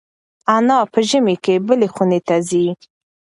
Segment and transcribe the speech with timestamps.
[0.55, 2.65] انا په ژمي کې بلې خونې ته ځي.